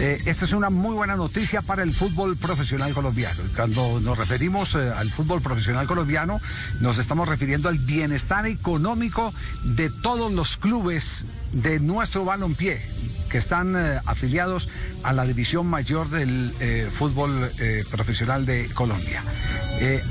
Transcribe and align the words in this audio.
Eh, 0.00 0.18
esta 0.24 0.46
es 0.46 0.54
una 0.54 0.70
muy 0.70 0.94
buena 0.94 1.14
noticia 1.14 1.60
para 1.60 1.82
el 1.82 1.92
fútbol 1.92 2.34
profesional 2.38 2.94
colombiano. 2.94 3.42
Cuando 3.54 4.00
nos 4.00 4.16
referimos 4.16 4.74
eh, 4.74 4.90
al 4.96 5.10
fútbol 5.10 5.42
profesional 5.42 5.86
colombiano, 5.86 6.40
nos 6.80 6.96
estamos 6.96 7.28
refiriendo 7.28 7.68
al 7.68 7.76
bienestar 7.76 8.46
económico 8.46 9.34
de 9.62 9.90
todos 9.90 10.32
los 10.32 10.56
clubes 10.56 11.26
de 11.52 11.80
nuestro 11.80 12.24
balompié 12.24 12.80
que 13.28 13.36
están 13.36 13.76
eh, 13.76 14.00
afiliados 14.06 14.70
a 15.02 15.12
la 15.12 15.26
división 15.26 15.66
mayor 15.66 16.08
del 16.08 16.54
fútbol 16.92 17.30
profesional 17.90 18.46
de 18.46 18.70
Colombia. 18.72 19.22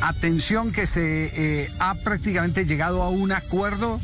atención 0.00 0.72
que 0.72 0.86
se 0.86 1.70
ha 1.78 1.94
prácticamente 1.94 2.66
llegado 2.66 3.02
a 3.02 3.08
un 3.08 3.30
acuerdo 3.30 4.00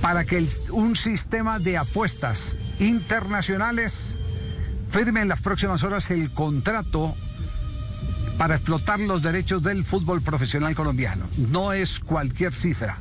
para 0.00 0.24
que 0.24 0.44
un 0.70 0.96
sistema 0.96 1.58
de 1.58 1.78
apuestas 1.78 2.56
internacionales 2.78 4.18
firme 4.90 5.22
en 5.22 5.28
las 5.28 5.40
próximas 5.40 5.84
horas 5.84 6.10
el 6.10 6.30
contrato 6.32 7.14
para 8.36 8.56
explotar 8.56 8.98
los 9.00 9.22
derechos 9.22 9.62
del 9.62 9.84
fútbol 9.84 10.20
profesional 10.20 10.74
colombiano. 10.74 11.26
No 11.36 11.72
es 11.72 12.00
cualquier 12.00 12.52
cifra. 12.52 12.98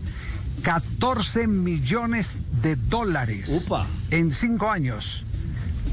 14 0.64 1.48
millones 1.48 2.42
de 2.62 2.76
dólares 2.76 3.66
en 4.12 4.32
cinco 4.32 4.70
años 4.70 5.24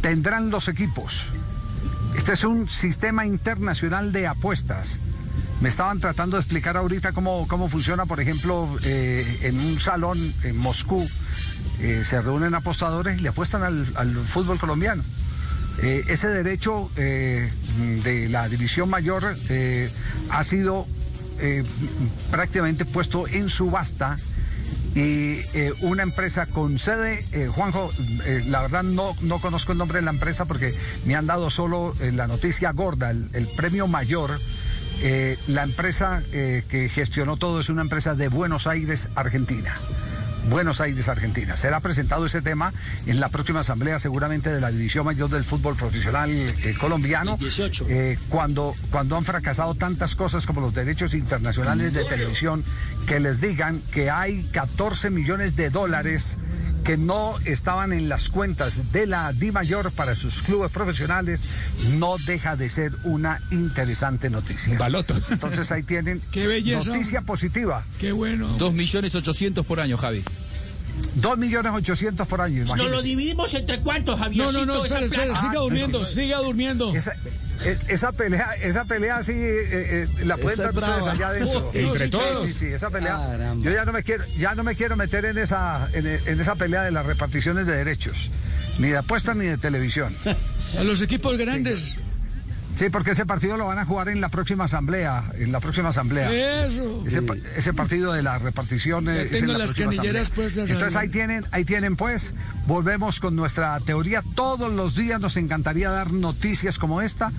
tendrán 0.02 0.50
los 0.50 0.68
equipos. 0.68 1.26
Este 2.16 2.32
es 2.32 2.44
un 2.44 2.68
sistema 2.68 3.24
internacional 3.24 4.12
de 4.12 4.26
apuestas. 4.26 4.98
Me 5.60 5.68
estaban 5.68 6.00
tratando 6.00 6.36
de 6.36 6.42
explicar 6.42 6.76
ahorita 6.76 7.12
cómo, 7.12 7.46
cómo 7.48 7.68
funciona, 7.68 8.04
por 8.04 8.20
ejemplo, 8.20 8.68
eh, 8.82 9.38
en 9.42 9.58
un 9.58 9.78
salón 9.78 10.34
en 10.42 10.58
Moscú. 10.58 11.08
Eh, 11.78 12.02
se 12.04 12.20
reúnen 12.20 12.54
apostadores 12.54 13.18
y 13.18 13.22
le 13.22 13.28
apuestan 13.28 13.62
al 13.62 14.14
fútbol 14.16 14.58
colombiano. 14.58 15.02
Eh, 15.82 16.04
ese 16.08 16.28
derecho 16.28 16.90
eh, 16.96 17.50
de 18.02 18.28
la 18.30 18.48
división 18.48 18.88
mayor 18.88 19.36
eh, 19.48 19.90
ha 20.30 20.42
sido 20.44 20.86
prácticamente 22.30 22.86
puesto 22.86 23.28
en 23.28 23.50
subasta 23.50 24.18
y 24.94 25.42
una 25.82 26.02
empresa 26.02 26.46
con 26.46 26.78
sede, 26.78 27.26
Juanjo, 27.48 27.92
la 28.46 28.62
verdad 28.62 28.82
no, 28.82 29.14
no 29.20 29.38
conozco 29.38 29.72
el 29.72 29.76
nombre 29.76 29.98
de 29.98 30.06
la 30.06 30.12
empresa 30.12 30.46
porque 30.46 30.74
me 31.04 31.14
han 31.14 31.26
dado 31.26 31.50
solo 31.50 31.94
la 32.00 32.26
noticia 32.26 32.72
gorda, 32.72 33.10
el 33.10 33.48
premio 33.54 33.86
mayor. 33.86 34.40
la 35.46 35.62
empresa 35.62 36.22
que 36.32 36.90
gestionó 36.90 37.36
todo 37.36 37.60
es 37.60 37.68
una 37.68 37.82
empresa 37.82 38.14
de 38.14 38.28
Buenos 38.28 38.66
Aires, 38.66 39.10
Argentina. 39.14 39.74
Buenos 40.48 40.80
Aires, 40.80 41.08
Argentina. 41.08 41.56
Será 41.56 41.80
presentado 41.80 42.26
ese 42.26 42.42
tema 42.42 42.72
en 43.06 43.20
la 43.20 43.28
próxima 43.28 43.60
asamblea 43.60 43.98
seguramente 43.98 44.50
de 44.50 44.60
la 44.60 44.70
División 44.70 45.04
Mayor 45.04 45.28
del 45.30 45.44
Fútbol 45.44 45.76
Profesional 45.76 46.30
eh, 46.30 46.74
colombiano. 46.78 47.36
18. 47.36 47.86
Eh, 47.88 48.18
cuando, 48.28 48.74
cuando 48.90 49.16
han 49.16 49.24
fracasado 49.24 49.74
tantas 49.74 50.14
cosas 50.14 50.46
como 50.46 50.60
los 50.60 50.74
derechos 50.74 51.14
internacionales 51.14 51.92
de 51.92 52.04
televisión, 52.04 52.64
que 53.06 53.20
les 53.20 53.40
digan 53.40 53.80
que 53.92 54.10
hay 54.10 54.44
14 54.52 55.10
millones 55.10 55.56
de 55.56 55.70
dólares 55.70 56.38
que 56.86 56.96
no 56.96 57.34
estaban 57.44 57.92
en 57.92 58.08
las 58.08 58.28
cuentas 58.28 58.92
de 58.92 59.08
la 59.08 59.32
Di 59.32 59.50
Mayor 59.50 59.90
para 59.90 60.14
sus 60.14 60.42
clubes 60.42 60.70
profesionales, 60.70 61.42
no 61.98 62.16
deja 62.26 62.54
de 62.54 62.70
ser 62.70 62.92
una 63.02 63.40
interesante 63.50 64.30
noticia. 64.30 64.78
Baloto. 64.78 65.14
Entonces 65.30 65.72
ahí 65.72 65.82
tienen 65.82 66.20
Qué 66.30 66.46
belleza. 66.46 66.90
noticia 66.90 67.22
positiva. 67.22 67.82
Qué 67.98 68.12
bueno. 68.12 68.46
Dos 68.56 68.72
millones 68.72 69.14
ochocientos 69.16 69.66
por 69.66 69.80
año, 69.80 69.98
Javi. 69.98 70.22
Dos 71.16 71.36
millones 71.36 71.72
ochocientos 71.74 72.26
por 72.28 72.40
año. 72.40 72.64
¿Nos 72.64 72.78
lo 72.90 73.02
dividimos 73.02 73.52
entre 73.54 73.80
cuántos, 73.80 74.18
Javier? 74.18 74.46
No, 74.46 74.52
no, 74.52 74.64
no, 74.64 74.84
espera, 74.84 75.04
espera, 75.04 75.40
siga 75.40 75.60
durmiendo, 75.60 76.04
siga 76.04 76.38
durmiendo. 76.38 76.92
E, 77.64 77.78
esa 77.88 78.12
pelea, 78.12 78.54
esa 78.60 78.84
pelea 78.84 79.22
sí 79.22 79.32
eh, 79.32 79.68
eh, 79.72 80.08
la 80.24 80.36
pueden 80.36 80.58
dar 80.58 80.74
ustedes 80.74 81.06
allá 81.06 81.28
adentro. 81.28 81.70
Entre 81.74 82.08
todos. 82.08 82.42
Sí, 82.42 82.52
sí, 82.52 82.66
esa 82.66 82.90
pelea. 82.90 83.54
Yo 83.60 83.70
ya 83.70 83.84
no 83.84 83.92
me 83.92 84.02
quiero, 84.02 84.24
ya 84.36 84.54
no 84.54 84.62
me 84.62 84.74
quiero 84.74 84.96
meter 84.96 85.24
en 85.24 85.38
esa, 85.38 85.88
en, 85.92 86.06
esa 86.06 86.54
pelea 86.54 86.82
de 86.82 86.90
las 86.90 87.06
reparticiones 87.06 87.66
de 87.66 87.76
derechos, 87.76 88.30
ni 88.78 88.88
de 88.88 88.98
apuestas 88.98 89.36
ni 89.36 89.46
de 89.46 89.58
televisión. 89.58 90.14
A 90.78 90.84
los 90.84 91.00
equipos 91.00 91.36
grandes. 91.38 91.80
Sí, 91.80 91.96
porque 92.90 93.12
ese 93.12 93.24
partido 93.24 93.56
lo 93.56 93.66
van 93.66 93.78
a 93.78 93.84
jugar 93.84 94.08
en 94.08 94.20
la 94.20 94.28
próxima 94.28 94.64
asamblea, 94.64 95.24
en 95.38 95.50
la 95.50 95.60
próxima 95.60 95.88
asamblea. 95.88 96.66
Eso. 96.66 97.04
Ese, 97.56 97.72
partido 97.72 98.12
de 98.12 98.22
la 98.22 98.38
repartición 98.38 99.08
es 99.08 99.32
en 99.32 99.52
la 99.52 99.58
las 99.58 99.74
canilleras 99.74 100.30
pues. 100.30 100.58
Entonces 100.58 100.94
ahí 100.96 101.08
tienen, 101.08 101.46
ahí 101.52 101.64
tienen 101.64 101.96
pues, 101.96 102.34
volvemos 102.66 103.18
con 103.18 103.34
nuestra 103.34 103.78
teoría. 103.80 104.22
Todos 104.34 104.70
los 104.72 104.94
días 104.94 105.20
nos 105.20 105.36
encantaría 105.36 105.88
dar 105.90 106.12
noticias 106.12 106.78
como 106.78 107.00
esta, 107.00 107.32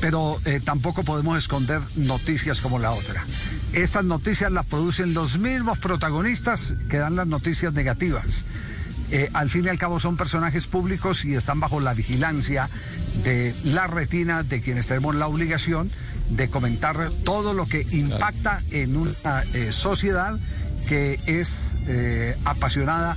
pero 0.00 0.38
eh, 0.44 0.60
tampoco 0.62 1.04
podemos 1.04 1.38
esconder 1.38 1.80
noticias 1.96 2.60
como 2.60 2.78
la 2.78 2.90
otra. 2.90 3.24
Estas 3.72 4.04
noticias 4.04 4.52
las 4.52 4.66
producen 4.66 5.14
los 5.14 5.38
mismos 5.38 5.78
protagonistas 5.78 6.76
que 6.90 6.98
dan 6.98 7.16
las 7.16 7.26
noticias 7.26 7.72
negativas. 7.72 8.44
Eh, 9.12 9.28
al 9.34 9.50
fin 9.50 9.66
y 9.66 9.68
al 9.68 9.78
cabo 9.78 10.00
son 10.00 10.16
personajes 10.16 10.66
públicos 10.66 11.26
y 11.26 11.34
están 11.34 11.60
bajo 11.60 11.80
la 11.80 11.92
vigilancia 11.92 12.70
de 13.22 13.54
la 13.62 13.86
retina 13.86 14.42
de 14.42 14.62
quienes 14.62 14.86
tenemos 14.86 15.14
la 15.14 15.26
obligación 15.26 15.90
de 16.30 16.48
comentar 16.48 17.10
todo 17.22 17.52
lo 17.52 17.66
que 17.66 17.86
impacta 17.90 18.62
en 18.70 18.96
una 18.96 19.42
eh, 19.52 19.70
sociedad 19.70 20.38
que 20.88 21.20
es 21.26 21.76
eh, 21.86 22.38
apasionada 22.46 23.14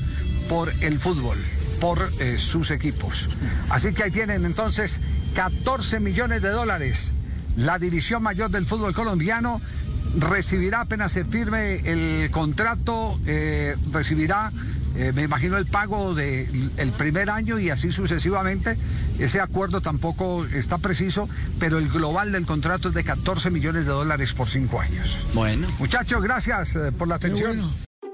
por 0.49 0.69
el 0.81 0.99
fútbol, 0.99 1.37
por 1.79 2.11
sus 2.37 2.71
equipos. 2.71 3.29
Así 3.69 3.93
que 3.93 4.03
ahí 4.03 4.11
tienen 4.11 4.43
entonces 4.43 5.01
14 5.33 6.01
millones 6.01 6.41
de 6.41 6.49
dólares. 6.49 7.13
La 7.55 7.79
división 7.79 8.21
mayor 8.21 8.51
del 8.51 8.65
fútbol 8.65 8.93
colombiano 8.93 9.61
recibirá 10.17 10.81
apenas 10.81 11.13
se 11.13 11.23
firme 11.23 11.75
el 11.85 12.29
contrato, 12.31 13.17
recibirá 13.91 14.51
eh, 14.97 15.11
me 15.13 15.23
imagino 15.23 15.57
el 15.57 15.65
pago 15.65 16.13
del 16.13 16.71
el 16.77 16.91
primer 16.91 17.29
año 17.29 17.59
y 17.59 17.69
así 17.69 17.91
sucesivamente. 17.91 18.77
Ese 19.19 19.41
acuerdo 19.41 19.81
tampoco 19.81 20.45
está 20.45 20.77
preciso, 20.77 21.29
pero 21.59 21.77
el 21.77 21.89
global 21.89 22.31
del 22.31 22.45
contrato 22.45 22.89
es 22.89 22.95
de 22.95 23.03
14 23.03 23.49
millones 23.51 23.85
de 23.85 23.91
dólares 23.91 24.33
por 24.33 24.49
cinco 24.49 24.79
años. 24.79 25.25
Bueno. 25.33 25.67
Muchachos, 25.79 26.21
gracias 26.23 26.75
eh, 26.75 26.91
por 26.91 27.07
la 27.07 27.15
atención. 27.15 27.61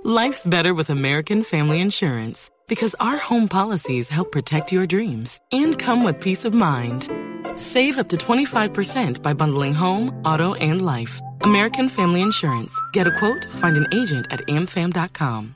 Life's 0.03 0.47
better 0.47 0.73
with 0.73 0.89
American 0.89 1.43
Family 1.43 1.79
Insurance 1.79 2.49
because 2.67 2.95
our 2.99 3.17
home 3.17 3.47
policies 3.47 4.09
help 4.09 4.31
protect 4.31 4.71
your 4.71 4.87
dreams 4.87 5.39
and 5.51 5.77
come 5.77 6.03
with 6.03 6.19
peace 6.19 6.43
of 6.43 6.53
mind. 6.53 7.07
Save 7.55 7.99
up 7.99 8.09
to 8.09 8.17
25% 8.17 9.21
by 9.21 9.33
bundling 9.33 9.75
home, 9.75 10.09
auto, 10.25 10.55
and 10.55 10.81
life. 10.81 11.21
American 11.41 11.89
Family 11.89 12.21
Insurance. 12.21 12.73
Get 12.93 13.05
a 13.05 13.11
quote, 13.11 13.45
find 13.51 13.77
an 13.77 13.87
agent 13.93 14.25
at 14.31 14.39
amfam.com. 14.47 15.55